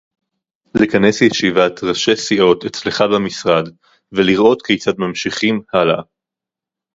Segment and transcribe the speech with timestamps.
[0.75, 3.69] לכנס ישיבת ראשי סיעות אצלך במשרד
[4.11, 6.01] ולראות כיצד ממשיכים הלאה